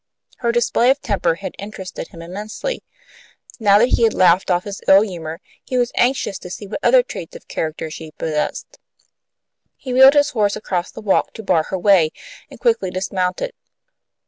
[0.37, 2.83] Her display of temper had interested him immensely.
[3.59, 6.79] Now that he had laughed off his ill humour, he was anxious to see what
[6.81, 8.79] other traits of character she possessed.
[9.77, 12.09] He wheeled his horse across the walk to bar her way,
[12.49, 13.51] and quickly dismounted.